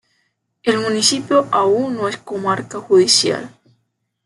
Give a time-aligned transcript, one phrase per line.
[0.63, 3.51] El municipio aún no es comarca judicial.